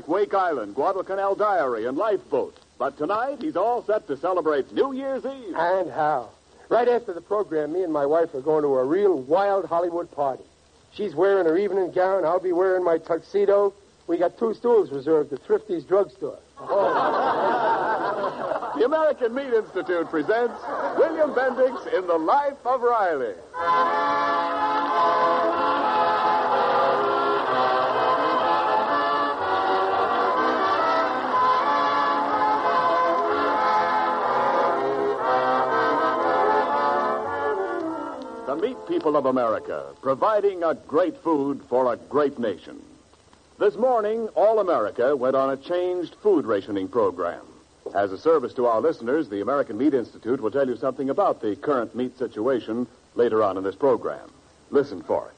[0.00, 2.56] Like Wake Island, Guadalcanal Diary, and Lifeboat.
[2.78, 5.54] But tonight, he's all set to celebrate New Year's Eve.
[5.54, 6.30] And how?
[6.70, 10.10] Right after the program, me and my wife are going to a real wild Hollywood
[10.12, 10.44] party.
[10.94, 12.24] She's wearing her evening gown.
[12.24, 13.74] I'll be wearing my tuxedo.
[14.06, 16.38] We got two stools reserved at Thrifty's drugstore.
[18.76, 20.54] The American Meat Institute presents
[20.96, 23.34] William Bendix in The Life of Riley.
[38.50, 42.82] The meat people of America, providing a great food for a great nation.
[43.60, 47.42] This morning, All America went on a changed food rationing program.
[47.94, 51.40] As a service to our listeners, the American Meat Institute will tell you something about
[51.40, 54.28] the current meat situation later on in this program.
[54.70, 55.34] Listen for it.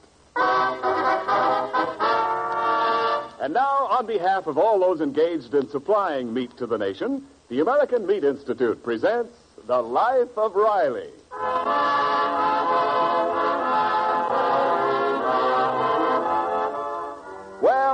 [3.42, 7.60] And now, on behalf of all those engaged in supplying meat to the nation, the
[7.60, 9.36] American Meat Institute presents
[9.66, 11.10] The Life of Riley.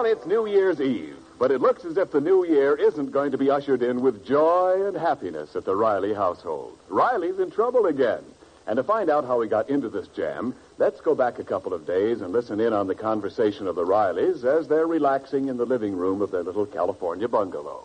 [0.09, 3.39] It's New Year's Eve, but it looks as if the new year isn't going to
[3.39, 6.79] be ushered in with joy and happiness at the Riley household.
[6.89, 8.25] Riley's in trouble again.
[8.67, 11.73] And to find out how he got into this jam, let's go back a couple
[11.73, 15.57] of days and listen in on the conversation of the Rileys as they're relaxing in
[15.57, 17.85] the living room of their little California bungalow.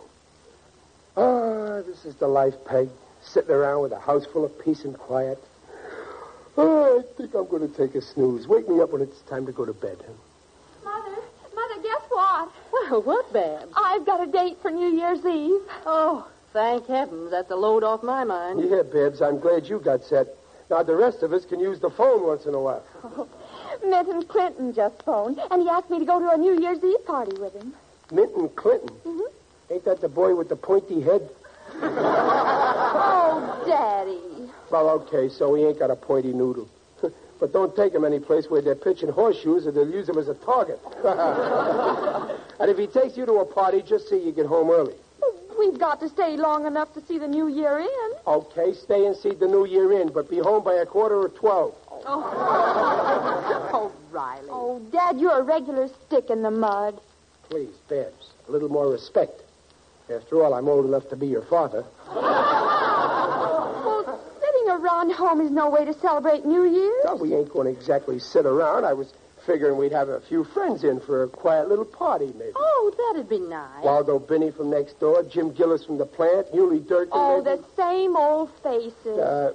[1.15, 2.89] Ah, this is the life, Peg.
[3.21, 5.41] Sitting around with a house full of peace and quiet.
[6.57, 8.47] Oh, I think I'm going to take a snooze.
[8.47, 9.97] Wake me up when it's time to go to bed.
[10.83, 11.15] Mother,
[11.55, 12.51] Mother, guess what?
[12.89, 13.71] Well, what, Babs?
[13.75, 15.61] I've got a date for New Year's Eve.
[15.85, 17.31] Oh, thank heavens.
[17.31, 18.61] That's a load off my mind.
[18.69, 20.27] Yeah, Babs, I'm glad you got set.
[20.69, 22.83] Now, the rest of us can use the phone once in a while.
[23.85, 27.05] Minton Clinton just phoned, and he asked me to go to a New Year's Eve
[27.05, 27.73] party with him.
[28.11, 28.89] Minton Clinton.
[29.05, 29.73] Mm-hmm.
[29.73, 31.29] Ain't that the boy with the pointy head?
[33.05, 34.49] Oh, Daddy.
[34.69, 36.69] Well, okay, so he ain't got a pointy noodle.
[37.43, 40.29] But don't take him any place where they're pitching horseshoes or they'll use him as
[40.29, 40.79] a target.
[42.61, 44.95] and if he takes you to a party, just see you get home early.
[45.59, 48.11] We've got to stay long enough to see the new year in.
[48.25, 51.35] Okay, stay and see the new year in, but be home by a quarter of
[51.35, 51.75] twelve.
[52.05, 54.47] Oh, Riley.
[54.49, 56.97] Oh, Dad, you're a regular stick in the mud.
[57.49, 59.41] Please, Babs, a little more respect.
[60.09, 61.83] After all, I'm old enough to be your father.
[63.93, 64.32] Well,
[64.63, 67.03] sitting around home is no way to celebrate New Year's.
[67.03, 68.85] Well, we ain't going to exactly sit around.
[68.85, 69.13] I was
[69.45, 72.53] figuring we'd have a few friends in for a quiet little party, maybe.
[72.55, 73.83] Oh, that'd be nice.
[73.83, 77.11] Waldo Binney from next door, Jim Gillis from the plant, Muley Durkin.
[77.11, 77.61] Oh, maybe.
[77.61, 79.19] the same old faces.
[79.19, 79.53] Uh,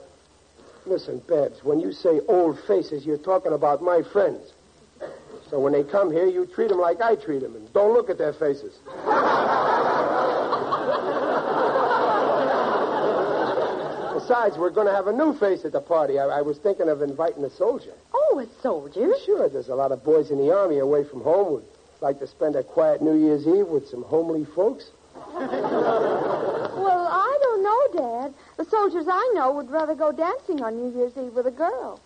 [0.85, 4.53] listen, Babs, when you say old faces, you're talking about my friends.
[5.49, 8.11] So when they come here, you treat them like I treat them, and don't look
[8.11, 8.77] at their faces.
[14.29, 16.19] Besides, we're going to have a new face at the party.
[16.19, 17.95] I, I was thinking of inviting a soldier.
[18.13, 19.15] Oh, a soldier?
[19.25, 21.65] Sure, there's a lot of boys in the army away from home who'd
[22.03, 24.91] like to spend a quiet New Year's Eve with some homely folks.
[25.15, 28.35] Well, I don't know, Dad.
[28.59, 31.99] The soldiers I know would rather go dancing on New Year's Eve with a girl.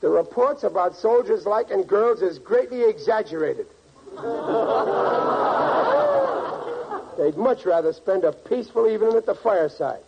[0.00, 3.68] The reports about soldiers liking girls is greatly exaggerated.
[7.18, 10.02] They'd much rather spend a peaceful evening at the fireside,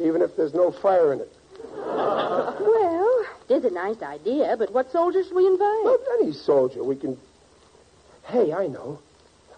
[0.00, 1.32] even if there's no fire in it.
[1.76, 5.84] Well, It is a nice idea, but what soldiers do we invite?
[5.84, 6.82] Well, any soldier.
[6.84, 7.16] We can.
[8.24, 8.98] Hey, I know.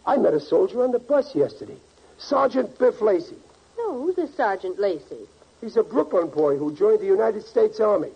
[0.06, 1.76] I met a soldier on the bus yesterday.
[2.18, 3.36] Sergeant Biff Lacey.
[3.78, 5.26] No, who's this Sergeant Lacey?
[5.60, 8.10] He's a Brooklyn boy who joined the United States Army.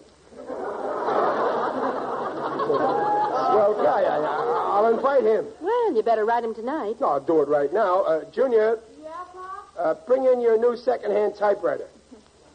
[2.69, 4.71] well, yeah, yeah, yeah.
[4.75, 5.47] I'll invite him.
[5.61, 6.97] Well, you better write him tonight.
[7.01, 8.03] No, I'll do it right now.
[8.03, 9.69] Uh, Junior, Yeah, Pop?
[9.79, 11.87] uh, bring in your new second-hand typewriter.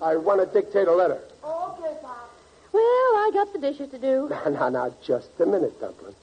[0.01, 1.19] I want to dictate a letter.
[1.43, 2.31] Okay, Pop.
[2.71, 4.29] Well, I got the dishes to do.
[4.45, 6.15] Now, now, now, just a minute, Dumpling.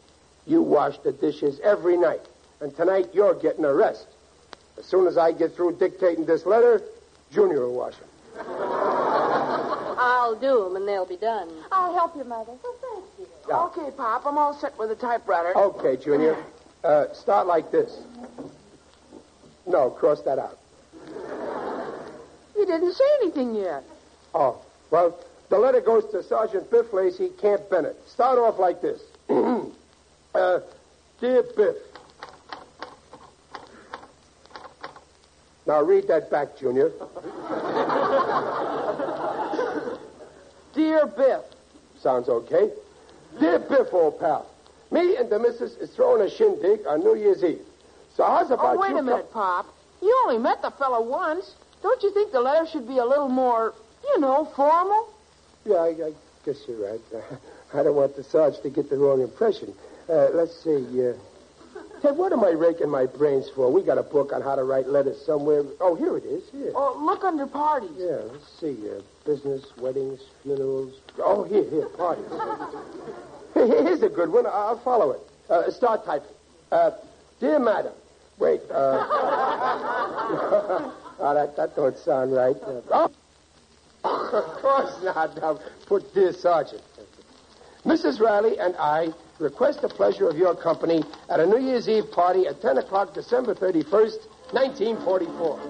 [0.46, 2.20] You wash the dishes every night,
[2.60, 4.06] and tonight you're getting a rest.
[4.78, 6.82] As soon as I get through dictating this letter,
[7.32, 8.08] Junior will wash them.
[9.98, 11.50] I'll do them, and they'll be done.
[11.72, 12.52] I'll help you, Mother.
[12.64, 13.26] Oh, thank you.
[13.48, 13.62] Yeah.
[13.64, 15.56] Okay, Pop, I'm all set with the typewriter.
[15.56, 16.36] Okay, Junior.
[16.84, 17.98] Uh, start like this.
[19.66, 20.58] No, cross that out.
[22.56, 23.84] You didn't say anything yet.
[24.34, 24.58] Oh,
[24.90, 25.18] well,
[25.48, 27.96] the letter goes to Sergeant Biff Lacey, Camp Bennett.
[28.08, 29.00] Start off like this.
[29.28, 30.60] uh,
[31.20, 31.76] Dear Biff.
[35.66, 36.90] Now read that back, Junior.
[40.74, 41.42] Dear Biff.
[42.00, 42.70] Sounds okay.
[43.40, 44.46] Dear Biff, old pal.
[44.90, 47.60] Me and the missus is throwing a shindig on New Year's Eve.
[48.14, 49.66] So how's about Oh, wait you a minute, Pop.
[50.00, 51.54] You only met the fellow once.
[51.86, 53.72] Don't you think the letter should be a little more,
[54.02, 55.08] you know, formal?
[55.64, 56.12] Yeah, I, I
[56.44, 57.00] guess you're right.
[57.74, 59.72] I don't want the Sarge to get the wrong impression.
[60.08, 60.84] Uh, let's see.
[61.00, 61.12] Uh,
[62.02, 63.72] hey, what am I raking my brains for?
[63.72, 65.62] We got a book on how to write letters somewhere.
[65.80, 66.50] Oh, here it is.
[66.50, 66.72] Here.
[66.74, 67.92] Oh, look under parties.
[67.96, 68.76] Yeah, let's see.
[68.90, 70.92] Uh, business, weddings, funerals.
[71.18, 72.26] Oh, here, here, parties.
[73.54, 74.44] Here's a good one.
[74.44, 75.20] I'll follow it.
[75.48, 76.34] Uh, start typing.
[76.72, 76.90] Uh,
[77.38, 77.92] dear madam.
[78.40, 78.60] Wait.
[78.72, 79.00] Uh,
[81.18, 82.56] oh, that, that don't sound right.
[82.90, 83.10] Oh,
[84.04, 85.36] of course not.
[85.36, 86.82] Now, put dear sergeant.
[87.84, 88.20] Mrs.
[88.20, 89.08] Riley and I
[89.38, 93.14] request the pleasure of your company at a New Year's Eve party at 10 o'clock,
[93.14, 95.60] December 31st, 1944.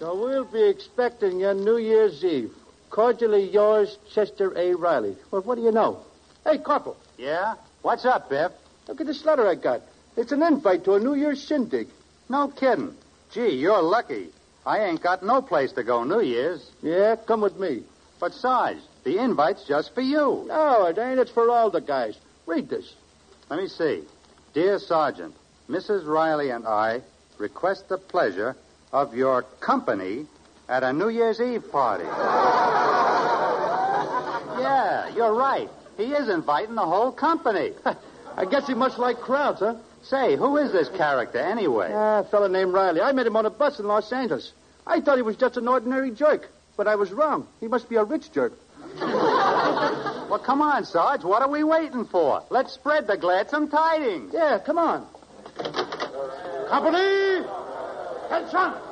[0.00, 2.52] So we'll be expecting you on New Year's Eve.
[2.92, 4.74] Cordially yours, Chester A.
[4.74, 5.16] Riley.
[5.30, 6.00] Well, what do you know?
[6.44, 7.54] Hey, Corporal, Yeah?
[7.80, 8.52] What's up, Biff?
[8.86, 9.80] look at this letter I got.
[10.14, 11.88] It's an invite to a New Year's shindig.
[12.28, 12.94] No kidding.
[13.32, 14.28] Gee, you're lucky.
[14.66, 16.70] I ain't got no place to go New Year's.
[16.82, 17.82] Yeah, come with me.
[18.20, 20.44] But Sarge, the invite's just for you.
[20.48, 21.18] No, it ain't.
[21.18, 22.18] It's for all the guys.
[22.44, 22.92] Read this.
[23.48, 24.02] Let me see.
[24.52, 25.34] Dear Sergeant,
[25.66, 26.06] Mrs.
[26.06, 27.00] Riley and I
[27.38, 28.54] request the pleasure
[28.92, 30.26] of your company
[30.72, 32.04] at a New Year's Eve party.
[34.58, 35.68] yeah, you're right.
[35.98, 37.72] He is inviting the whole company.
[38.36, 39.74] I guess he must like crowds, huh?
[40.04, 41.90] Say, who is this character anyway?
[41.92, 43.02] Ah, a fella named Riley.
[43.02, 44.50] I met him on a bus in Los Angeles.
[44.86, 46.48] I thought he was just an ordinary jerk,
[46.78, 47.46] but I was wrong.
[47.60, 48.54] He must be a rich jerk.
[50.32, 51.24] Well, come on, Sarge.
[51.24, 52.42] What are we waiting for?
[52.48, 54.32] Let's spread the gladsome tidings.
[54.32, 55.06] Yeah, come on.
[56.70, 57.44] Company!
[58.30, 58.91] Attention!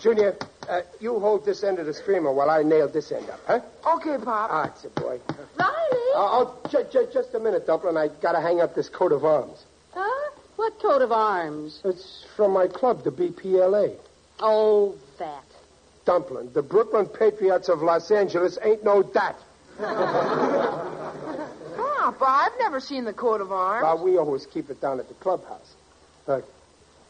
[0.00, 0.36] Junior,
[0.68, 3.60] uh, you hold this end of the streamer while I nail this end up, huh?
[3.96, 4.50] Okay, Pop.
[4.52, 5.18] Ah, it's a boy.
[5.58, 6.08] Riley?
[6.14, 7.96] Uh, oh, just a minute, Dumpling.
[7.96, 9.64] I gotta hang up this coat of arms.
[9.92, 10.30] Huh?
[10.56, 11.80] What coat of arms?
[11.84, 13.96] It's from my club, the BPLA.
[14.40, 15.44] Oh, that.
[16.04, 19.36] Dumpling, the Brooklyn Patriots of Los Angeles ain't no that.
[22.12, 23.84] Pop, I've never seen the coat of arms.
[23.86, 25.74] Uh, we always keep it down at the clubhouse.
[26.26, 26.40] Uh,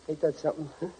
[0.08, 0.68] ain't that something?
[0.80, 0.86] huh?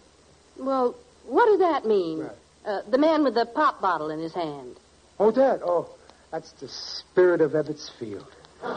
[0.57, 0.93] Well,
[1.25, 2.19] what does that mean?
[2.19, 2.31] Right.
[2.65, 4.75] Uh, the man with the pop bottle in his hand.
[5.17, 5.61] Oh, that?
[5.63, 5.87] Oh,
[6.31, 8.27] that's the spirit of Ebbets Field.
[8.61, 8.73] And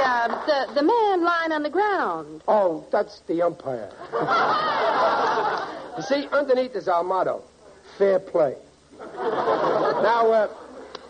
[0.00, 2.42] uh, the, the man lying on the ground.
[2.46, 3.90] Oh, that's the umpire.
[5.96, 7.42] you see, underneath is our motto
[7.98, 8.54] fair play.
[9.14, 10.48] Now, uh,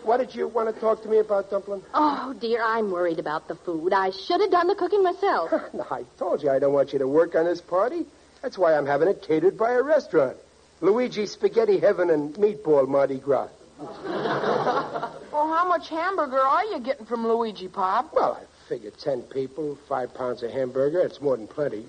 [0.03, 1.81] what did you want to talk to me about, Dumpling?
[1.93, 3.93] Oh, dear, I'm worried about the food.
[3.93, 5.51] I should have done the cooking myself.
[5.73, 8.05] No, I told you I don't want you to work on this party.
[8.41, 10.37] That's why I'm having it catered by a restaurant.
[10.81, 13.49] Luigi Spaghetti Heaven and Meatball Mardi Gras.
[15.33, 18.13] Well, how much hamburger are you getting from Luigi, Pop?
[18.13, 20.99] Well, I figure ten people, five pounds of hamburger.
[21.01, 21.85] It's more than plenty.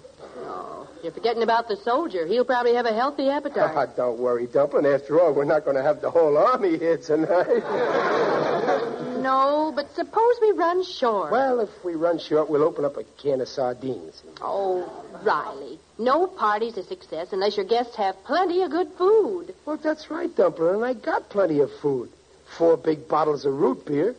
[1.04, 2.26] You're forgetting about the soldier.
[2.26, 3.58] He'll probably have a healthy appetite.
[3.58, 3.96] Ah, appetite.
[3.96, 4.86] don't worry, Dumpling.
[4.86, 7.62] After all, we're not going to have the whole army here tonight.
[9.24, 11.32] No, but suppose we run short.
[11.32, 14.22] Well, if we run short, we'll open up a can of sardines.
[14.42, 15.78] Oh, Riley.
[15.98, 19.54] No party's a success unless your guests have plenty of good food.
[19.64, 22.10] Well, that's right, Dumpler, and I got plenty of food.
[22.58, 24.14] Four big bottles of root beer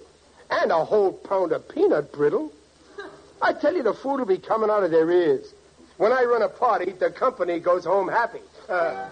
[0.50, 2.52] and a whole pound of peanut brittle.
[3.44, 5.54] I tell you, the food will be coming out of their ears.
[5.98, 8.42] When I run a party, the company goes home happy.
[8.68, 9.08] Uh...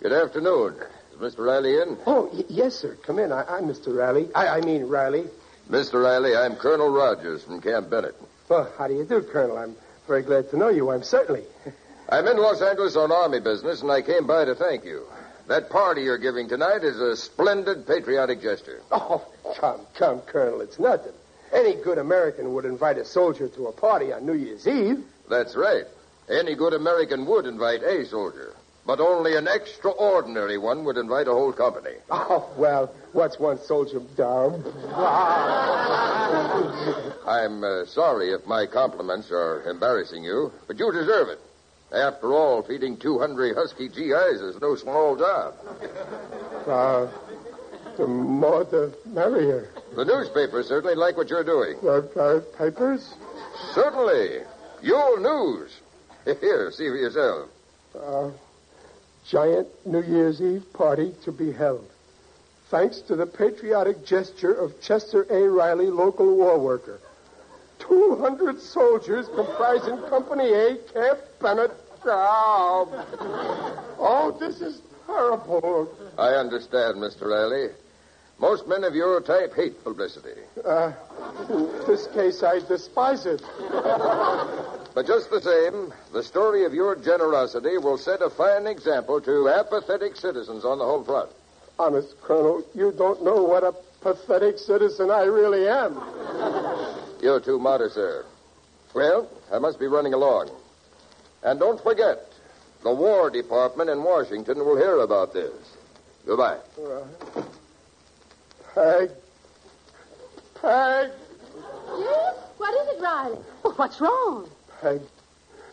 [0.00, 0.74] Good afternoon.
[1.12, 1.44] Is Mr.
[1.46, 1.98] Riley in?
[2.06, 2.96] Oh, y- yes, sir.
[3.02, 3.32] Come in.
[3.32, 3.94] I- I'm Mr.
[3.96, 4.28] Riley.
[4.34, 5.24] I-, I mean, Riley.
[5.70, 6.02] Mr.
[6.02, 8.14] Riley, I'm Colonel Rogers from Camp Bennett.
[8.48, 9.56] Well, how do you do, Colonel?
[9.58, 9.76] I'm
[10.08, 10.90] very glad to know you.
[10.90, 11.44] I'm certainly.
[12.08, 15.04] I'm in Los Angeles on Army business, and I came by to thank you.
[15.48, 18.82] That party you're giving tonight is a splendid patriotic gesture.
[18.90, 19.26] Oh,
[19.58, 20.60] come, come, Colonel.
[20.60, 21.12] It's nothing.
[21.52, 25.04] Any good American would invite a soldier to a party on New Year's Eve.
[25.28, 25.84] That's right.
[26.28, 28.54] Any good American would invite a soldier,
[28.86, 31.96] but only an extraordinary one would invite a whole company.
[32.08, 34.62] Oh, well, what's one soldier down?
[37.26, 41.40] I'm uh, sorry if my compliments are embarrassing you, but you deserve it.
[41.92, 45.54] After all, feeding two hungry husky GIs is no small job.
[46.66, 47.08] Uh,
[47.96, 49.70] the more the merrier.
[49.96, 51.78] The newspapers certainly like what you're doing.
[51.82, 53.12] The uh, papers?
[53.74, 54.42] Certainly.
[54.82, 55.80] Your news.
[56.24, 57.48] Here, see for yourself.
[57.98, 58.30] Uh,
[59.26, 61.90] giant New Year's Eve party to be held.
[62.70, 65.48] Thanks to the patriotic gesture of Chester A.
[65.48, 67.00] Riley, local war worker.
[67.80, 71.72] 200 soldiers comprising Company A, Camp Bennett.
[72.04, 72.88] Oh,
[73.98, 75.88] oh this is terrible.
[76.18, 77.26] I understand, Mr.
[77.26, 77.70] Riley.
[78.38, 80.40] Most men of your type hate publicity.
[80.64, 80.92] Uh,
[81.50, 83.42] in this case, I despise it.
[84.94, 89.48] But just the same, the story of your generosity will set a fine example to
[89.48, 91.30] apathetic citizens on the home front.
[91.78, 95.94] Honest, Colonel, you don't know what a pathetic citizen I really am.
[97.20, 98.24] You're too modest, sir.
[98.94, 100.50] Well, I must be running along.
[101.42, 102.18] And don't forget,
[102.82, 105.52] the War Department in Washington will hear about this.
[106.26, 106.58] Goodbye.
[106.78, 107.04] Uh,
[108.74, 109.10] Peg.
[110.60, 111.10] Peg.
[111.98, 112.36] Yes?
[112.56, 113.38] What is it, Riley?
[113.62, 114.48] Well, what's wrong?
[114.80, 115.02] Peg,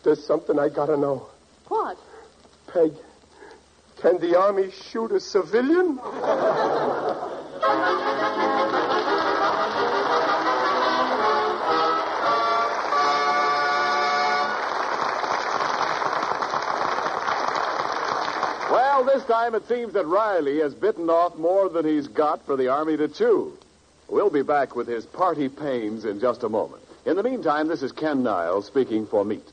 [0.04, 1.26] there's something I gotta know.
[1.68, 1.96] What?
[2.72, 2.92] Peg,
[4.00, 5.98] can the Army shoot a civilian?
[18.70, 22.56] Well, this time it seems that Riley has bitten off more than he's got for
[22.56, 23.52] the Army to chew.
[24.08, 26.82] We'll be back with his party pains in just a moment.
[27.04, 29.44] In the meantime, this is Ken Niles speaking for Meat.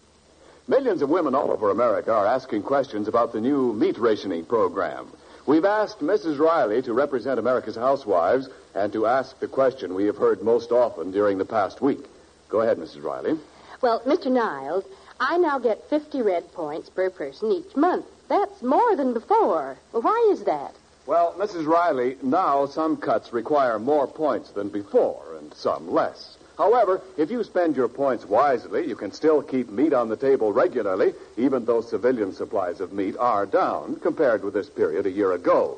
[0.68, 5.08] Millions of women all over America are asking questions about the new meat rationing program.
[5.46, 6.40] We've asked Mrs.
[6.40, 11.12] Riley to represent America's housewives and to ask the question we have heard most often
[11.12, 12.04] during the past week.
[12.50, 13.04] Go ahead, Mrs.
[13.04, 13.38] Riley.
[13.82, 14.32] Well, Mr.
[14.32, 14.86] Niles,
[15.20, 18.06] I now get 50 red points per person each month.
[18.28, 19.78] That's more than before.
[19.92, 20.74] Well, why is that?
[21.06, 21.68] Well, Mrs.
[21.68, 26.35] Riley, now some cuts require more points than before, and some less.
[26.58, 30.54] However, if you spend your points wisely, you can still keep meat on the table
[30.54, 35.34] regularly, even though civilian supplies of meat are down compared with this period a year
[35.34, 35.78] ago.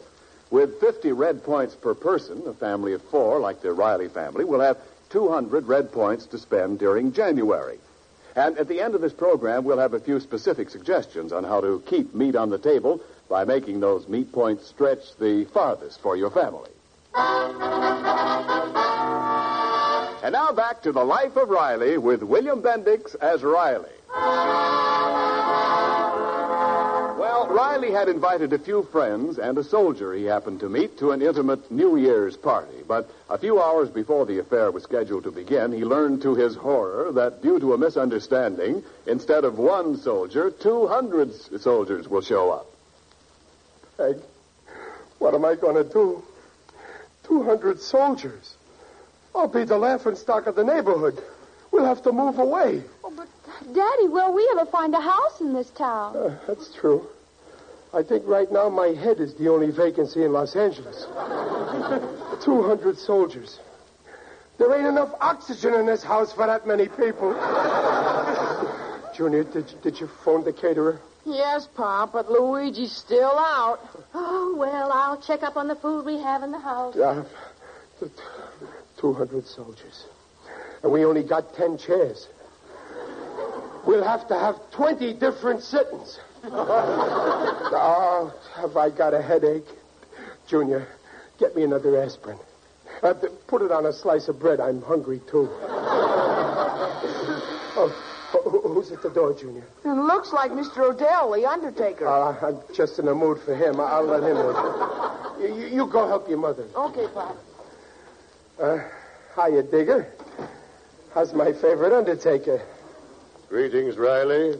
[0.51, 4.61] With 50 red points per person, a family of four, like the Riley family, will
[4.61, 4.77] have
[5.09, 7.79] 200 red points to spend during January.
[8.35, 11.59] And at the end of this program, we'll have a few specific suggestions on how
[11.61, 16.15] to keep meat on the table by making those meat points stretch the farthest for
[16.15, 16.69] your family.
[20.23, 23.91] And now back to the life of Riley with William Bendix as Riley.
[27.19, 31.11] Well, Riley had invited a few friends and a soldier he happened to meet to
[31.11, 32.81] an intimate New Year's party.
[32.87, 36.55] But a few hours before the affair was scheduled to begin, he learned to his
[36.55, 42.65] horror that due to a misunderstanding, instead of one soldier, 200 soldiers will show up.
[43.97, 44.17] Peg,
[45.19, 46.23] what am I gonna do?
[47.25, 48.56] 200 soldiers.
[49.37, 51.21] I'll be the laughing stock of the neighborhood.
[51.71, 52.81] We'll have to move away.
[53.03, 53.27] Oh, but,
[53.71, 56.17] Daddy, will we ever find a house in this town?
[56.17, 57.07] Uh, that's true.
[57.93, 61.05] I think right now my head is the only vacancy in Los Angeles.
[62.43, 63.59] 200 soldiers.
[64.57, 67.33] There ain't enough oxygen in this house for that many people.
[69.15, 70.99] Junior, did, did you phone the caterer?
[71.25, 73.81] Yes, Pop, but Luigi's still out.
[74.15, 76.95] Oh, well, I'll check up on the food we have in the house.
[76.97, 77.23] Yeah.
[78.97, 80.05] 200 soldiers.
[80.83, 82.27] And we only got 10 chairs.
[83.85, 86.19] We'll have to have 20 different sittings.
[86.43, 89.67] oh, have I got a headache?
[90.47, 90.87] Junior,
[91.39, 92.37] get me another aspirin.
[93.01, 93.13] Uh,
[93.47, 94.59] put it on a slice of bread.
[94.59, 95.47] I'm hungry, too.
[97.77, 97.93] oh,
[98.63, 99.65] who's at the door, Junior?
[99.85, 100.79] It looks like Mr.
[100.79, 102.07] Odell, the undertaker.
[102.07, 103.79] Uh, I'm just in the mood for him.
[103.79, 105.59] I'll let him in.
[105.59, 106.65] You, you go help your mother.
[106.75, 107.37] Okay, Pop.
[108.59, 108.79] Uh,
[109.35, 110.07] hiya, Digger.
[111.13, 112.61] How's my favorite undertaker?
[113.49, 114.55] Greetings, Riley.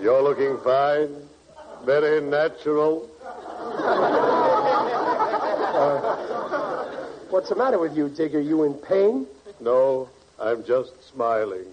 [0.00, 1.28] You're looking fine.
[1.84, 3.08] Very natural.
[5.80, 6.00] Uh,
[7.30, 8.40] what's the matter with you, Digger?
[8.40, 9.26] You in pain?
[9.60, 10.08] No,
[10.40, 11.66] I'm just smiling.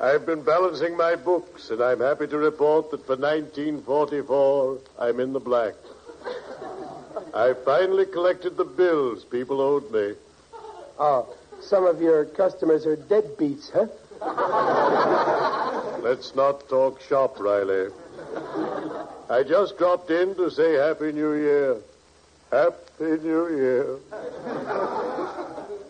[0.00, 5.32] I've been balancing my books, and I'm happy to report that for 1944, I'm in
[5.32, 5.74] the black.
[7.34, 10.14] I finally collected the bills people owed me.
[10.98, 13.86] Oh, some of your customers are deadbeats, huh?
[16.02, 17.90] Let's not talk shop, Riley.
[19.28, 21.76] I just dropped in to say Happy New Year.
[22.50, 23.96] Happy New Year.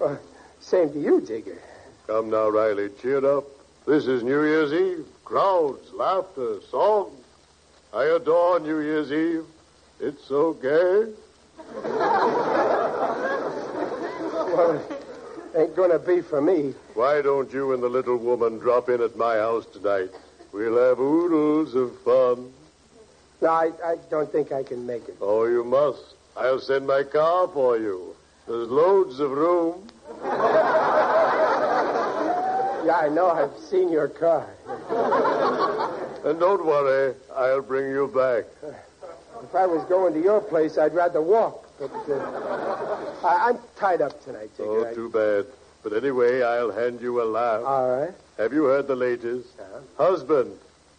[0.00, 0.16] Uh,
[0.60, 1.58] same to you, Digger.
[2.06, 3.44] Come now, Riley, cheer up.
[3.86, 5.06] This is New Year's Eve.
[5.24, 7.24] Crowds, laughter, songs.
[7.94, 9.46] I adore New Year's Eve.
[10.00, 11.12] It's so gay.
[14.54, 14.82] Well,
[15.56, 16.74] ain't gonna be for me.
[16.94, 20.10] Why don't you and the little woman drop in at my house tonight?
[20.52, 22.52] We'll have oodles of fun.
[23.40, 25.16] No, I, I don't think I can make it.
[25.20, 26.14] Oh, you must.
[26.36, 28.14] I'll send my car for you.
[28.46, 29.88] There's loads of room.
[32.84, 33.28] Yeah, I know.
[33.30, 34.48] I've seen your car.
[36.24, 37.14] and don't worry.
[37.34, 38.44] I'll bring you back.
[39.42, 41.66] If I was going to your place, I'd rather walk.
[41.78, 44.88] But uh, I, am tied up tonight, Digger.
[44.88, 45.46] Oh, too bad.
[45.82, 47.64] But anyway, I'll hand you a laugh.
[47.64, 48.14] All right.
[48.36, 49.48] Have you heard the latest?
[49.58, 50.10] Uh-huh.
[50.10, 50.52] Husband,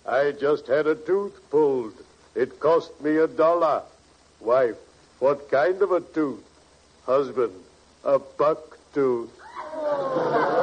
[0.08, 1.94] I just had a tooth pulled.
[2.34, 3.84] It cost me a dollar.
[4.40, 4.78] Wife,
[5.20, 6.44] what kind of a tooth?
[7.06, 7.54] Husband,
[8.04, 9.30] a buck tooth.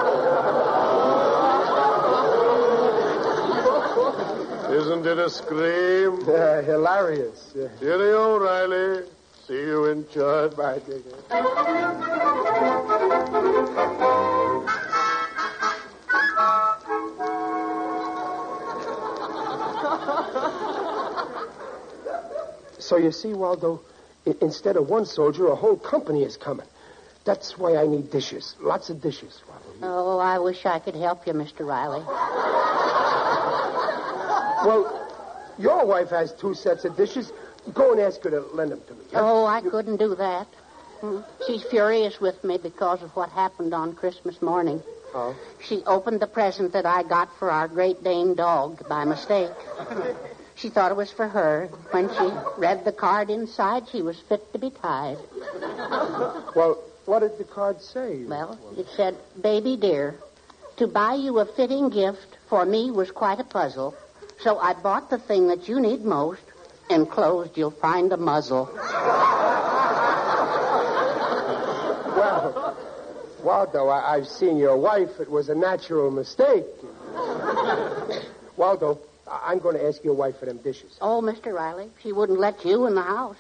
[4.89, 6.25] Isn't it a scream?
[6.27, 7.53] Yeah, hilarious.
[7.55, 7.69] Yeah.
[7.79, 9.05] Cheerio, Riley.
[9.47, 10.57] See you in church.
[10.57, 11.13] Bye, Digger.
[22.79, 23.81] So you see, Waldo,
[24.27, 26.67] I- instead of one soldier, a whole company is coming.
[27.25, 28.55] That's why I need dishes.
[28.61, 29.65] Lots of dishes, Waldo.
[29.83, 31.67] Oh, I wish I could help you, Mr.
[31.67, 32.01] Riley.
[34.65, 37.33] Well, your wife has two sets of dishes.
[37.75, 39.01] Go and ask her to lend them to me.
[39.13, 39.21] huh?
[39.23, 40.47] Oh, I couldn't do that.
[41.47, 44.83] She's furious with me because of what happened on Christmas morning.
[45.15, 45.37] Oh.
[45.63, 49.51] She opened the present that I got for our Great Dane dog by mistake.
[50.57, 51.67] She thought it was for her.
[51.93, 52.29] When she
[52.61, 55.19] read the card inside, she was fit to be tied.
[56.57, 58.25] Well, what did the card say?
[58.25, 60.17] Well, it said, Baby dear,
[60.79, 63.95] to buy you a fitting gift for me was quite a puzzle.
[64.41, 66.41] So I bought the thing that you need most.
[66.91, 68.71] Enclosed, you'll find a muzzle.
[72.17, 72.77] Well,
[73.43, 75.21] Waldo, I- I've seen your wife.
[75.21, 76.67] It was a natural mistake.
[78.57, 80.97] Waldo, I- I'm going to ask your wife for them dishes.
[81.01, 81.53] Oh, Mr.
[81.53, 83.37] Riley, she wouldn't let you in the house.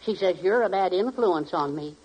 [0.00, 1.96] She says you're a bad influence on me.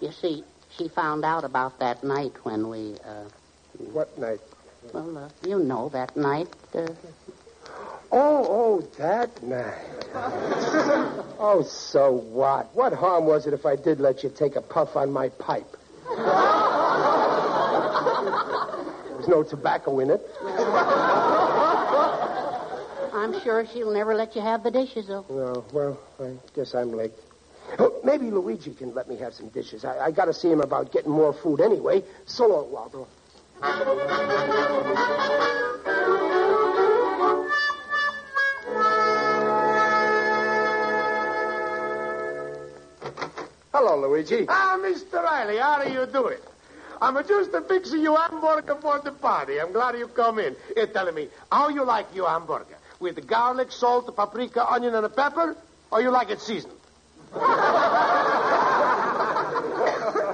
[0.00, 0.44] You see,
[0.76, 3.24] she found out about that night when we, uh,
[3.92, 4.40] What night?
[4.92, 6.48] well, uh, you know that night.
[6.74, 6.88] Uh,
[8.16, 9.74] Oh, oh, that night.
[11.40, 12.72] oh, so what?
[12.72, 15.76] What harm was it if I did let you take a puff on my pipe?
[19.08, 20.24] There's no tobacco in it.
[23.12, 25.26] I'm sure she'll never let you have the dishes, though.
[25.28, 27.14] No, well, I guess I'm late.
[27.80, 29.84] Oh, maybe Luigi can let me have some dishes.
[29.84, 32.04] I, I got to see him about getting more food anyway.
[32.26, 33.08] So long, Waldo.
[43.86, 44.46] Hello, Luigi.
[44.48, 45.22] Ah, Mr.
[45.22, 46.38] Riley, how are you doing?
[47.02, 49.60] I'm just fixing you hamburger for the party.
[49.60, 50.56] I'm glad you come in.
[50.74, 52.78] Here, tell me, how you like your hamburger?
[52.98, 55.54] With garlic, salt, paprika, onion, and a pepper?
[55.90, 56.72] Or you like it seasoned?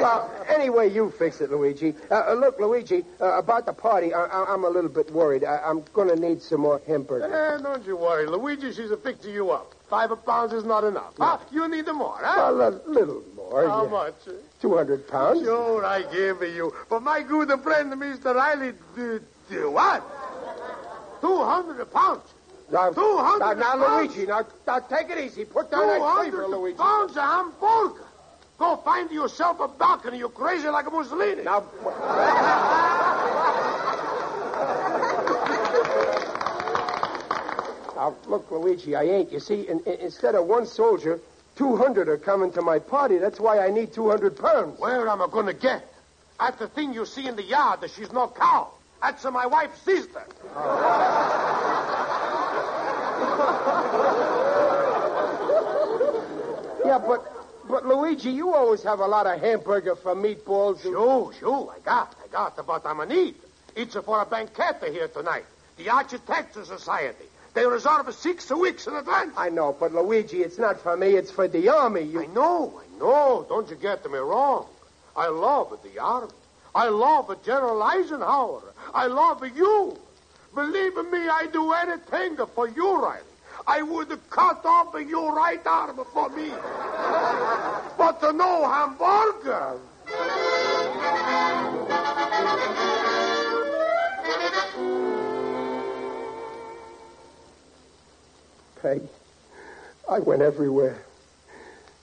[0.00, 1.94] Well, anyway, you fix it, Luigi.
[2.10, 5.44] Uh, uh, look, Luigi, uh, about the party, I, I'm a little bit worried.
[5.44, 7.26] I, I'm going to need some more hamburger.
[7.26, 8.26] Eh, don't you worry.
[8.26, 9.74] Luigi, she's a fixing you up.
[9.90, 11.14] Five pounds is not enough.
[11.18, 11.38] Huh?
[11.38, 12.52] Ah, you need more, huh?
[12.54, 13.66] Well, a little more.
[13.66, 13.90] How yeah.
[13.90, 14.14] much?
[14.62, 15.42] 200 pounds.
[15.42, 16.72] Sure, I give you.
[16.88, 18.32] But my good friend, Mr.
[18.32, 20.04] Riley, do, do what?
[21.20, 22.22] 200 pounds.
[22.70, 23.98] Now, 200 now, now.
[23.98, 25.44] Luigi, now, now take it easy.
[25.44, 26.78] Put down that 200 cleaver, Luigi.
[26.78, 28.04] pounds of hamburger.
[28.58, 30.18] Go find yourself a balcony.
[30.18, 31.42] You're crazy like a Mussolini.
[31.42, 31.64] Now,
[37.96, 39.32] now, look, Luigi, I ain't.
[39.32, 41.20] You see, in, in- instead of one soldier,
[41.56, 43.18] 200 are coming to my party.
[43.18, 44.78] That's why I need 200 pounds.
[44.78, 45.92] Where am I going to get?
[46.38, 47.80] That's the thing you see in the yard.
[47.82, 48.68] That she's no cow.
[49.02, 50.24] That's my wife's sister.
[56.84, 57.24] Yeah, but,
[57.68, 60.82] but Luigi, you always have a lot of hamburger for meatballs.
[60.84, 63.34] and- Sure, sure, I got, I got, but I'm a need.
[63.76, 65.44] It's for a banquet here tonight.
[65.76, 67.26] The Architecture Society.
[67.52, 69.34] They reserve six weeks in advance.
[69.36, 71.16] I know, but Luigi, it's not for me.
[71.16, 72.02] It's for the army.
[72.02, 72.22] You...
[72.22, 73.46] I know, I know.
[73.48, 74.66] Don't you get me wrong.
[75.16, 76.32] I love the army.
[76.74, 78.62] I love General Eisenhower.
[78.94, 79.98] I love you.
[80.54, 83.22] Believe me, I do anything for you, Riley.
[83.66, 86.50] I would cut off your right arm for me.
[87.98, 89.78] but no hamburger.
[98.82, 99.02] Peg,
[100.08, 100.96] I went everywhere.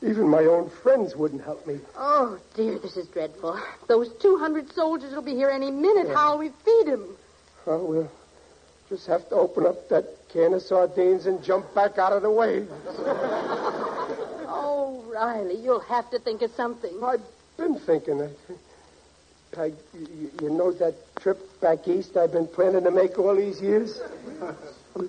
[0.04, 1.80] Even my own friends wouldn't help me.
[1.98, 3.60] Oh, dear, this is dreadful.
[3.88, 6.08] Those 200 soldiers will be here any minute.
[6.14, 7.18] How'll we feed them?
[7.66, 8.12] Oh, we'll
[8.90, 12.32] just have to open up that can of sardines and jump back out of the
[12.32, 12.66] way.
[14.50, 16.92] Oh, Riley, you'll have to think of something.
[17.04, 17.22] I've
[17.58, 18.22] been thinking.
[18.22, 18.30] I-
[19.52, 23.62] Peg, you, you know that trip back east I've been planning to make all these
[23.62, 24.00] years?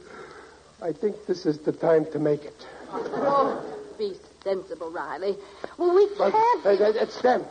[0.80, 2.66] I think this is the time to make it.
[2.90, 3.62] Oh,
[3.98, 4.14] be
[4.44, 5.36] sensible, Riley.
[5.76, 6.62] Well, we can't.
[6.62, 7.44] hey, that- it's them.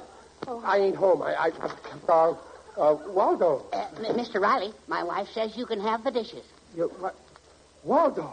[0.63, 1.21] I ain't home.
[1.21, 1.51] I, I,
[2.11, 2.35] uh,
[2.77, 3.65] uh, Waldo.
[3.73, 4.39] Uh, M- Mr.
[4.39, 6.45] Riley, my wife says you can have the dishes.
[6.75, 7.15] You, what?
[7.83, 8.31] Waldo.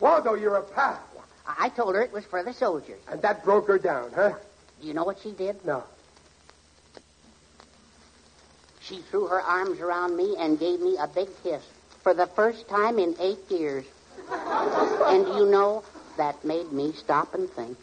[0.00, 0.98] Waldo, you're a pal.
[1.46, 3.00] I I told her it was for the soldiers.
[3.08, 4.34] And that broke her down, huh?
[4.80, 5.64] Do you know what she did?
[5.64, 5.84] No.
[8.80, 11.62] She threw her arms around me and gave me a big kiss
[12.02, 13.84] for the first time in eight years.
[14.30, 15.82] And you know,
[16.16, 17.76] that made me stop and think.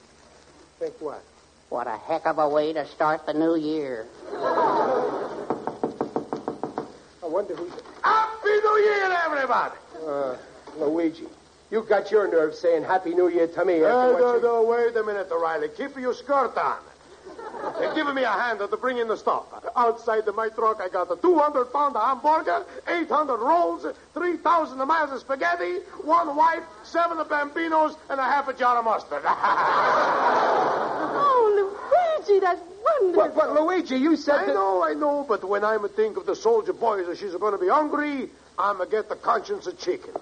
[0.80, 1.24] Think what?
[1.70, 4.06] What a heck of a way to start the new year.
[7.22, 7.72] I wonder who's.
[8.04, 9.76] Happy New Year, everybody.
[10.06, 10.36] Uh,
[10.78, 11.28] Luigi.
[11.70, 13.80] You got your nerve saying Happy New Year to me.
[13.80, 15.70] No, after what no, you- no, wait a minute, Riley.
[15.70, 16.80] Keep your skirt on.
[17.80, 19.46] They're giving me a hand to bring in the stuff.
[19.76, 25.20] Outside of my truck, I got a 200 pound hamburger, 800 rolls, 3,000 miles of
[25.22, 29.22] spaghetti, one wife, seven bambinos, and a half a jar of mustard.
[31.22, 33.24] Oh, Luigi, that's wonderful.
[33.24, 34.54] But, but Luigi, you said I that.
[34.56, 37.54] know, I know, but when I'm a think of the soldier boys that she's going
[37.54, 40.14] to be hungry, I'm going to get the conscience of chicken.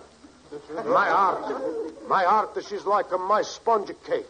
[0.86, 4.26] My heart, my heart, she's like a my sponge cake.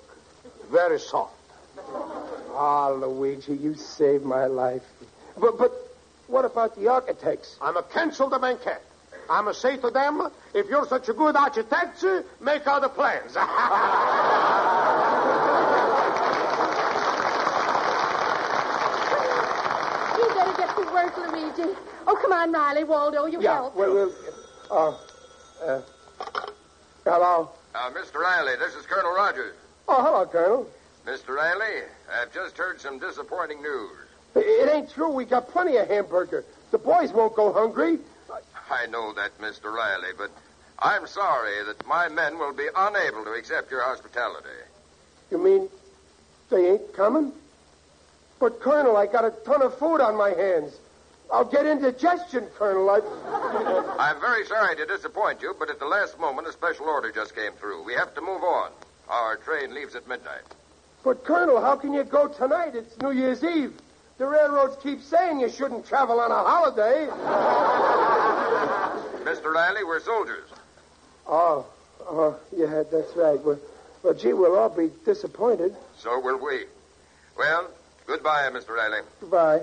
[0.72, 1.34] Very soft.
[2.60, 4.82] Ah, Luigi, you saved my life.
[5.40, 5.72] But, but
[6.26, 7.56] what about the architects?
[7.62, 8.82] I'm a to cancel the banquet.
[9.30, 12.04] I'm going to say to them, if you're such a good architect,
[12.42, 13.36] make other plans.
[20.18, 21.78] You better get to work, Luigi.
[22.08, 23.76] Oh, come on, Riley, Waldo, you yeah, help.
[23.76, 24.12] well, well,
[24.72, 25.82] uh, uh,
[27.04, 27.52] hello.
[27.76, 28.16] Uh, Mr.
[28.16, 29.54] Riley, this is Colonel Rogers.
[29.88, 30.68] Oh, hello, Colonel.
[31.08, 31.36] Mr.
[31.36, 31.84] Riley,
[32.22, 33.92] I've just heard some disappointing news.
[34.36, 35.10] It, ain't true.
[35.10, 36.44] We got plenty of hamburger.
[36.72, 38.00] The boys won't go hungry.
[38.70, 39.72] I know that, Mr.
[39.72, 40.32] Riley, but
[40.80, 44.50] I'm sorry that my men will be unable to accept your hospitality.
[45.32, 45.70] You mean
[46.50, 47.32] they ain't coming?
[48.42, 50.78] But, Colonel, I got a ton of food on my hands.
[51.32, 52.90] I'll get indigestion, Colonel.
[52.90, 53.00] I...
[53.98, 57.34] I'm very sorry to disappoint you, but at the last moment, a special order just
[57.34, 57.84] came through.
[57.84, 58.72] We have to move on.
[59.08, 60.44] Our train leaves at midnight.
[61.04, 62.76] But, Colonel, how can you go tonight?
[62.76, 63.74] It's New Year's Eve.
[64.18, 67.08] The railroads keep saying you shouldn't travel on a holiday.
[69.24, 69.54] Mr.
[69.54, 70.50] Riley, we're soldiers.
[71.28, 71.66] Oh,
[72.02, 73.40] oh, yeah, that's right.
[73.44, 73.60] Well,
[74.02, 75.76] well, gee, we'll all be disappointed.
[75.98, 76.66] So will we.
[77.38, 77.70] Well,
[78.08, 78.70] goodbye, Mr.
[78.70, 79.02] Riley.
[79.20, 79.62] Goodbye.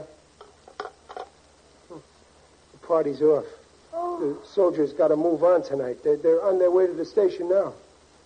[1.89, 3.47] The party's off.
[3.93, 4.21] Oh.
[4.21, 6.05] The soldiers got to move on tonight.
[6.05, 7.73] They're, they're on their way to the station now.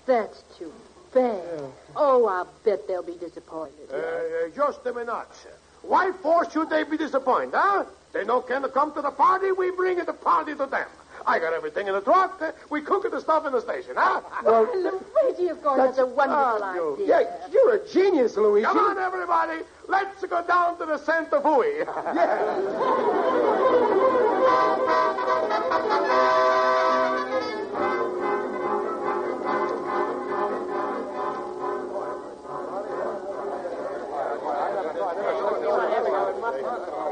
[0.06, 0.72] That's too
[1.12, 1.72] bad.
[1.96, 3.90] Oh, I'll bet they'll be disappointed.
[3.92, 5.26] Uh, uh, just a minute.
[5.82, 7.84] Why for should they be disappointed, huh?
[8.12, 10.88] They no can come to the party, we bring the party to them.
[11.26, 12.40] I got everything in the truck.
[12.70, 14.22] We cook it the stuff in the station, huh?
[14.44, 14.66] Well,
[15.22, 17.06] Luigi, of course, that's, a wonderful Oh, idea.
[17.06, 18.64] Yeah, you're a genius, Luigi.
[18.64, 19.62] Come on, everybody.
[19.88, 21.84] Let's go down to the Santa Fe.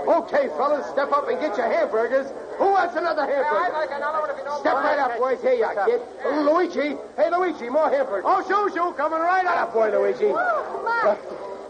[0.07, 2.27] Okay, fellas, step up and get your hamburgers.
[2.59, 4.59] Who wants another hamburger?
[4.61, 5.41] Step right up, boys.
[5.43, 6.01] Here you are, kid.
[6.45, 6.97] Luigi.
[7.17, 8.25] Hey, Luigi, more hamburgers.
[8.27, 9.69] Oh, shoo, shoo, coming right up.
[9.69, 9.75] up.
[9.75, 10.27] boy, Luigi.
[10.27, 11.17] Oh, my.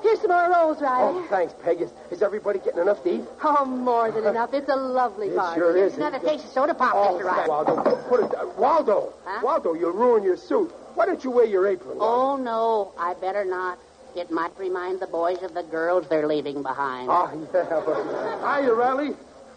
[0.02, 1.18] Here's some more rolls, Riley.
[1.24, 1.80] Oh, thanks, Peg.
[1.80, 3.24] Is, is everybody getting enough to eat?
[3.42, 4.52] Oh, more than enough.
[4.52, 5.58] It's a lovely It party.
[5.58, 5.94] sure is.
[5.96, 7.24] Another taste of soda pop, Oh, Mr.
[7.24, 7.48] Riley.
[7.48, 8.34] Waldo, put, put it.
[8.38, 9.40] Uh, Waldo, Huh?
[9.42, 10.70] Waldo, you'll ruin your suit.
[10.94, 11.96] Why don't you wear your apron?
[11.98, 13.78] Oh, no, I better not.
[14.16, 17.08] It might remind the boys of the girls they're leaving behind.
[17.10, 17.82] Oh, yeah.
[17.84, 18.62] But...
[18.62, 19.14] Hiya, Riley.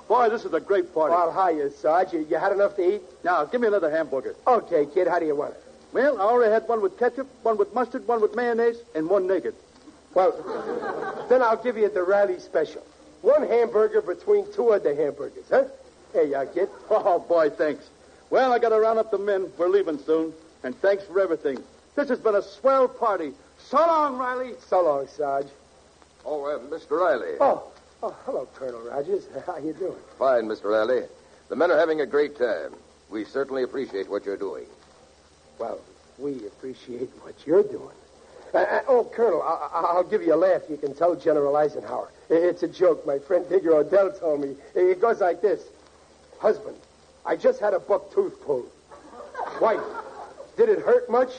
[0.10, 1.14] Boy, this is a great party.
[1.14, 2.12] Well, hiya, Sarge.
[2.12, 3.02] You, you had enough to eat?
[3.24, 4.36] Now, give me another hamburger.
[4.46, 5.08] Okay, kid.
[5.08, 5.64] How do you want it?
[5.94, 9.28] Well, I already had one with ketchup, one with mustard, one with mayonnaise, and one
[9.28, 9.56] naked.
[10.14, 12.86] Well, then I'll give you the Riley special.
[13.22, 15.66] One hamburger between two other hamburgers, huh?
[16.12, 16.70] Hey, you are, kid.
[16.90, 17.88] Oh, boy, thanks.
[18.30, 19.52] Well, I got to round up the men.
[19.58, 20.34] We're leaving soon.
[20.64, 21.64] And thanks for everything.
[21.96, 23.32] This has been a swell party.
[23.70, 24.54] So long, Riley.
[24.68, 25.46] So long, Sarge.
[26.26, 27.00] Oh, uh, Mr.
[27.00, 27.36] Riley.
[27.40, 29.26] Oh, oh, hello, Colonel Rogers.
[29.46, 29.96] How you doing?
[30.18, 30.66] Fine, Mr.
[30.72, 31.04] Riley.
[31.50, 32.74] The men are having a great time.
[33.12, 34.66] We certainly appreciate what you're doing.
[35.60, 35.80] Well,
[36.18, 37.96] we appreciate what you're doing.
[38.56, 40.64] Uh, uh, oh, Colonel, I- I- I'll give you a laugh.
[40.68, 42.10] You can tell General Eisenhower.
[42.30, 43.06] It's a joke.
[43.06, 44.56] My friend Digger Odell told me.
[44.74, 45.62] It goes like this
[46.40, 46.76] Husband,
[47.26, 48.72] I just had a buck tooth pulled.
[49.62, 49.82] Wife,
[50.58, 51.30] did it hurt much?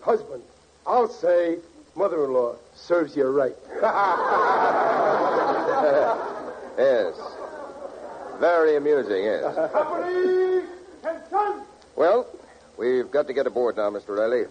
[0.00, 0.42] Husband,
[0.86, 1.58] I'll say
[1.94, 3.54] mother in law serves you right.
[6.78, 7.14] Yes.
[8.38, 9.54] Very amusing, yes.
[9.70, 10.64] Company,
[11.02, 11.62] attention.
[11.94, 12.26] Well,
[12.78, 14.16] we've got to get aboard now, Mr.
[14.16, 14.44] Riley.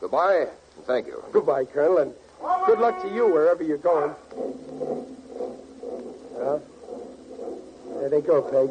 [0.00, 1.22] Goodbye, and thank you.
[1.32, 2.12] Goodbye, Colonel, and
[2.66, 4.12] good luck to you wherever you're going.
[6.34, 6.62] Well,
[8.00, 8.70] there they go, Peg.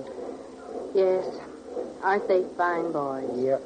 [0.94, 1.24] Yes.
[2.04, 3.30] Aren't they fine boys?
[3.38, 3.60] Yeah.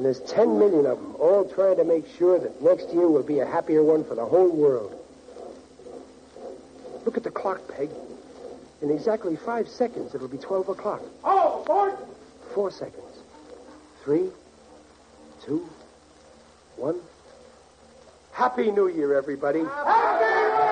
[0.00, 3.22] And there's 10 million of them, all trying to make sure that next year will
[3.22, 4.98] be a happier one for the whole world.
[7.04, 7.90] Look at the clock, Peg.
[8.80, 11.02] In exactly five seconds, it'll be 12 o'clock.
[11.22, 11.98] Oh, aboard.
[12.54, 13.14] Four seconds.
[14.02, 14.30] Three,
[15.44, 15.68] two,
[16.76, 16.98] one.
[18.32, 19.60] Happy New Year, everybody.
[19.60, 20.69] Happy New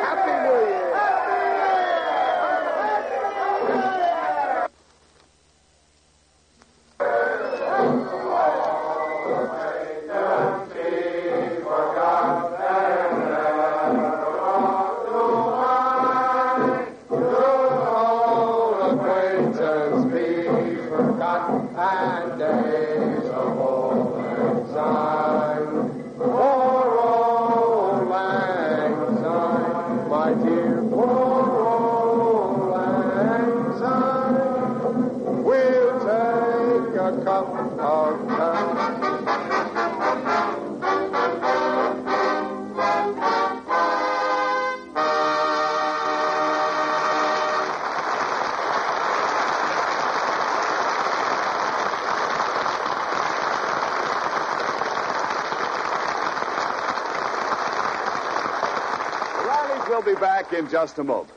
[59.99, 61.35] Will be back in just a moment.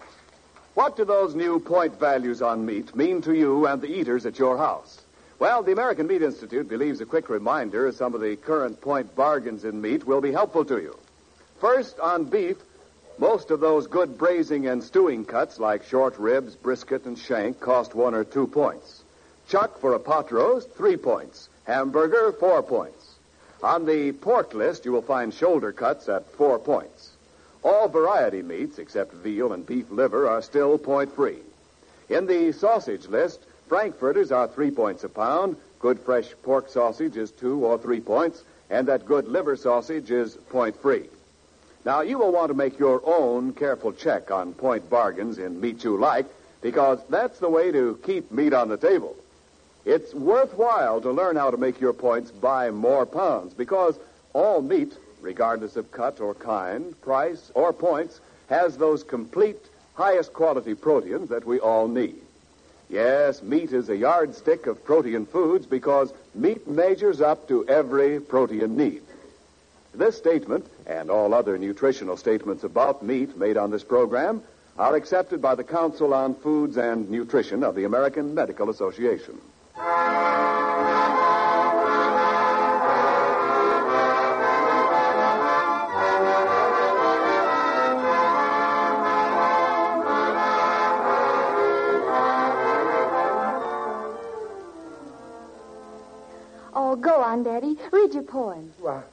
[0.76, 4.38] What do those new point values on meat mean to you and the eaters at
[4.38, 5.02] your house?
[5.40, 9.16] Well, the American Meat Institute believes a quick reminder of some of the current point
[9.16, 10.96] bargains in meat will be helpful to you.
[11.60, 12.58] First, on beef,
[13.18, 17.96] most of those good braising and stewing cuts like short ribs, brisket, and shank cost
[17.96, 19.04] one or two points.
[19.48, 21.50] Chuck for a pot roast, three points.
[21.64, 23.16] Hamburger, four points.
[23.64, 27.11] On the pork list, you will find shoulder cuts at four points.
[27.64, 31.40] All variety meats, except veal and beef liver, are still point free.
[32.10, 37.32] In the sausage list, frankfurters are three points a pound, good fresh pork sausage is
[37.32, 41.06] two or three points, and that good liver sausage is point free.
[41.86, 45.84] Now, you will want to make your own careful check on point bargains in meat
[45.84, 46.26] you like,
[46.62, 49.16] because that's the way to keep meat on the table.
[49.86, 53.98] It's worthwhile to learn how to make your points buy more pounds, because
[54.34, 59.60] all meat, regardless of cut or kind, price, or points, has those complete,
[59.96, 62.22] highest quality proteins that we all need.
[62.90, 68.76] Yes, meat is a yardstick of protein foods because meat measures up to every protein
[68.76, 69.02] need.
[69.94, 74.42] This statement, and all other nutritional statements about meat made on this program,
[74.78, 79.40] are accepted by the Council on Foods and Nutrition of the American Medical Association.
[97.44, 97.78] Daddy.
[97.92, 98.72] Read your poem.
[98.80, 99.04] Well,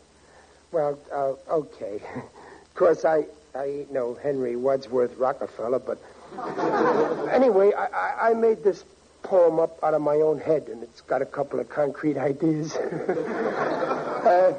[0.73, 2.01] well, uh, okay.
[2.14, 5.99] of course, I, I ain't no Henry Wadsworth Rockefeller, but
[7.33, 8.85] anyway, I, I, I made this
[9.23, 12.77] poem up out of my own head, and it's got a couple of concrete ideas.
[12.77, 14.55] uh,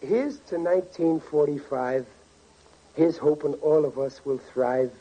[0.00, 2.06] here's to 1945.
[2.94, 4.92] Here's hoping all of us will thrive.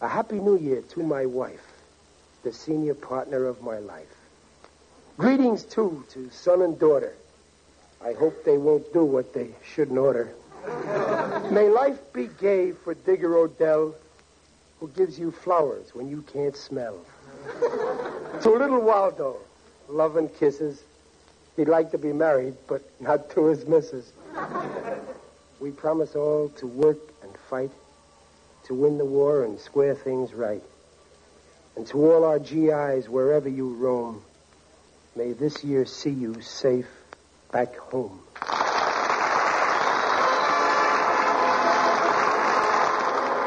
[0.00, 1.64] A happy new year to my wife,
[2.42, 4.13] the senior partner of my life.
[5.16, 7.14] Greetings, too, to son and daughter.
[8.04, 10.34] I hope they won't do what they shouldn't order.
[11.52, 13.94] May life be gay for Digger O'Dell,
[14.80, 16.98] who gives you flowers when you can't smell.
[18.42, 19.36] to little Waldo,
[19.88, 20.82] love and kisses.
[21.56, 24.12] He'd like to be married, but not to his missus.
[25.60, 27.70] We promise all to work and fight,
[28.64, 30.62] to win the war and square things right.
[31.76, 34.22] And to all our GIs, wherever you roam,
[35.16, 36.88] may this year see you safe
[37.52, 38.20] back home.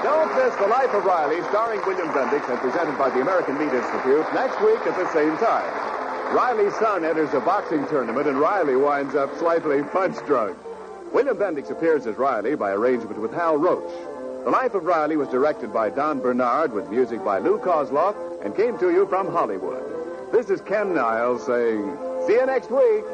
[0.04, 3.74] Don't miss The Life of Riley, starring William Bendix and presented by the American Meat
[3.74, 6.36] Institute next week at the same time.
[6.36, 10.58] Riley's son enters a boxing tournament and Riley winds up slightly punch drunk.
[11.12, 13.92] William Bendix appears as Riley by arrangement with Hal Roach.
[14.46, 18.56] The Life of Riley was directed by Don Bernard with music by Lou Kosloff and
[18.56, 19.97] came to you from Hollywood.
[20.32, 23.06] This is Ken Niles saying, see you next week.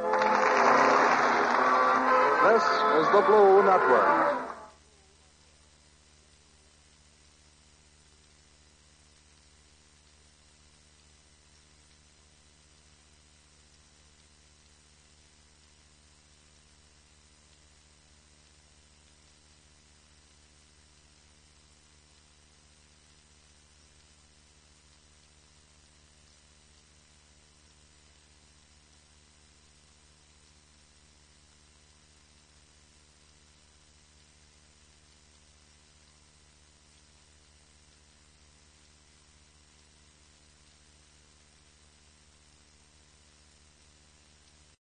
[2.44, 2.64] This
[3.00, 4.53] is the Blue Network.